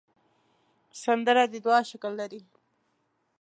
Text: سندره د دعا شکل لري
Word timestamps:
سندره 1.03 1.43
د 1.51 1.53
دعا 1.65 1.81
شکل 1.89 2.11
لري 2.21 2.41